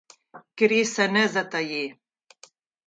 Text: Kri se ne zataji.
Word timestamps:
Kri 0.61 0.79
se 0.93 1.07
ne 1.13 1.23
zataji. 1.37 1.85